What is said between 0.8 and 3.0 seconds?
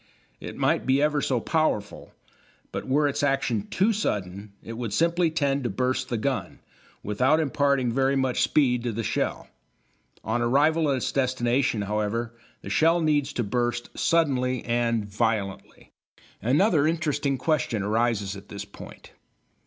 be ever so powerful, but